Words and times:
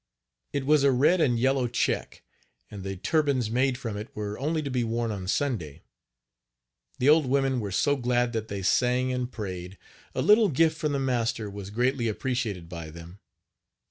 It 0.51 0.65
was 0.65 0.83
a 0.83 0.91
red 0.91 1.21
and 1.21 1.37
yellow 1.37 1.67
check, 1.67 2.23
and 2.71 2.83
the 2.83 2.97
turbans 2.97 3.51
made 3.51 3.77
from 3.77 3.97
it 3.97 4.09
were 4.15 4.39
only 4.39 4.63
to 4.63 4.71
be 4.71 4.83
worn 4.83 5.11
on 5.11 5.27
Sunday. 5.27 5.83
The 6.97 7.07
old 7.07 7.27
women 7.27 7.59
were 7.59 7.69
so 7.71 7.95
glad 7.95 8.33
that 8.33 8.47
they 8.47 8.63
sang 8.63 9.13
and 9.13 9.31
prayed. 9.31 9.77
A 10.15 10.23
little 10.23 10.49
gift 10.49 10.75
from 10.79 10.93
the 10.93 10.99
master 10.99 11.51
was 11.51 11.69
greatly 11.69 12.07
appreciated 12.07 12.67
by 12.67 12.89
them. 12.89 13.19